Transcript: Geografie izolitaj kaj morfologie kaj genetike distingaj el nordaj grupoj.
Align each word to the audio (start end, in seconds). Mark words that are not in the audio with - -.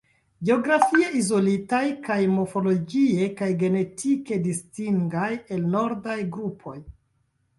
Geografie 0.49 1.09
izolitaj 1.17 1.81
kaj 2.07 2.17
morfologie 2.37 3.27
kaj 3.41 3.51
genetike 3.63 4.39
distingaj 4.47 5.29
el 5.57 5.69
nordaj 5.75 6.19
grupoj. 6.37 6.77